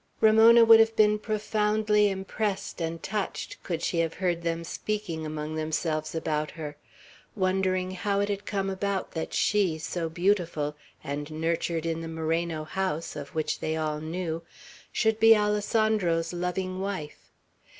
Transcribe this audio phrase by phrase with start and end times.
[0.19, 5.53] Ramona would have been profoundly impressed and touched, could she have heard them speaking among
[5.53, 6.75] themselves about her;
[7.35, 12.63] wondering how it had come about that she, so beautiful, and nurtured in the Moreno
[12.63, 14.41] house, of which they all knew,
[14.91, 17.29] should be Alessandro's loving wife.